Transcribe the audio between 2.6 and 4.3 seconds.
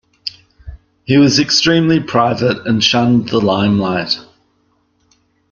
and shunned the limelight.